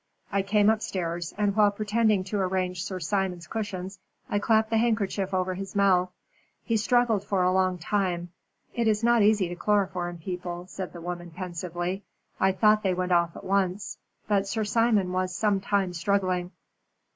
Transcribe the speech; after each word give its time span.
I 0.31 0.41
came 0.41 0.67
upstairs, 0.71 1.31
and 1.37 1.55
while 1.55 1.69
pretending 1.69 2.23
to 2.23 2.39
arrange 2.39 2.83
Sir 2.83 2.99
Simon's 2.99 3.45
cushions, 3.45 3.99
I 4.31 4.39
clapped 4.39 4.71
the 4.71 4.79
handkerchief 4.79 5.31
over 5.31 5.53
his 5.53 5.75
mouth. 5.75 6.09
He 6.63 6.75
struggled 6.75 7.23
for 7.23 7.43
a 7.43 7.51
long 7.53 7.77
time. 7.77 8.31
It 8.73 8.87
is 8.87 9.03
not 9.03 9.21
easy 9.21 9.47
to 9.49 9.55
chloroform 9.55 10.17
people," 10.17 10.65
said 10.65 10.91
the 10.93 11.01
woman, 11.01 11.29
pensively. 11.29 12.03
"I 12.39 12.51
thought 12.51 12.81
they 12.81 12.95
went 12.95 13.11
off 13.11 13.35
at 13.35 13.43
once, 13.43 13.99
but 14.27 14.47
Sir 14.47 14.63
Simon 14.63 15.11
was 15.11 15.35
some 15.35 15.59
time 15.61 15.93
struggling." 15.93 16.49